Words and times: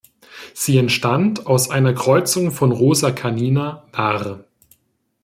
Sie 0.55 0.79
entstand 0.79 1.45
aus 1.45 1.69
einer 1.69 1.93
Kreuzung 1.93 2.49
von 2.49 2.71
"Rosa 2.71 3.11
canina 3.11 3.85
var. 3.91 4.45